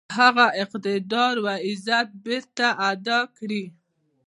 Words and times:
هغه 0.19 0.45
اقتدار 0.63 1.35
او 1.41 1.47
عزت 1.67 2.07
بیرته 2.25 2.67
اعاده 2.83 3.19
کړي. 3.37 3.63